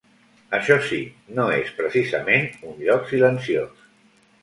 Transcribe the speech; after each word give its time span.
Això 0.59 0.77
sí, 0.91 0.99
no 1.41 1.45
és 1.57 1.71
precisament 1.83 2.51
un 2.73 2.83
lloc 2.89 3.09
silenciós. 3.15 3.89